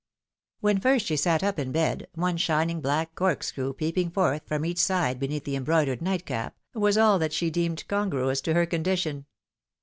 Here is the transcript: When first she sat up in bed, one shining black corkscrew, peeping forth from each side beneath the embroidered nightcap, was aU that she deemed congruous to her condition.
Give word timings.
When 0.61 0.79
first 0.79 1.05
she 1.05 1.15
sat 1.15 1.43
up 1.43 1.59
in 1.59 1.71
bed, 1.71 2.07
one 2.15 2.35
shining 2.37 2.81
black 2.81 3.13
corkscrew, 3.13 3.73
peeping 3.73 4.09
forth 4.09 4.41
from 4.47 4.65
each 4.65 4.79
side 4.79 5.19
beneath 5.19 5.43
the 5.43 5.55
embroidered 5.55 6.01
nightcap, 6.01 6.57
was 6.73 6.97
aU 6.97 7.19
that 7.19 7.33
she 7.33 7.51
deemed 7.51 7.87
congruous 7.87 8.41
to 8.45 8.55
her 8.55 8.65
condition. 8.65 9.27